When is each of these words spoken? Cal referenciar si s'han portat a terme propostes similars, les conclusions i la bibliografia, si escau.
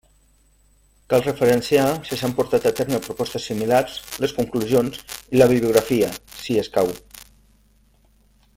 Cal 1.13 1.21
referenciar 1.25 1.83
si 2.07 2.17
s'han 2.21 2.33
portat 2.39 2.65
a 2.69 2.71
terme 2.79 3.01
propostes 3.09 3.45
similars, 3.51 3.99
les 4.25 4.33
conclusions 4.39 4.99
i 5.19 5.43
la 5.43 5.49
bibliografia, 5.53 6.11
si 6.41 6.59
escau. 6.65 6.91